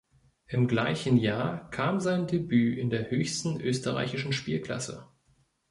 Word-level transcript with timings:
Im 0.47 0.67
gleichen 0.67 1.15
Jahr 1.17 1.69
kam 1.69 1.99
sein 1.99 2.25
Debüt 2.25 2.79
in 2.79 2.89
der 2.89 3.11
höchsten 3.11 3.61
österreichischen 3.61 4.33
Spielklasse. 4.33 5.07